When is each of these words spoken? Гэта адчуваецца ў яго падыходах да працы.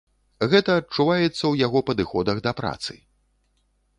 Гэта 0.53 0.77
адчуваецца 0.81 1.29
ў 1.31 1.53
яго 1.65 1.79
падыходах 1.91 2.37
да 2.47 2.51
працы. 2.61 2.93